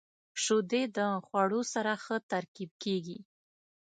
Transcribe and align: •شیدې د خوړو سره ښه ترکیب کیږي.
•شیدې 0.43 0.83
د 0.97 0.99
خوړو 1.25 1.61
سره 1.73 1.93
ښه 2.03 2.17
ترکیب 2.31 2.71
کیږي. 2.83 3.17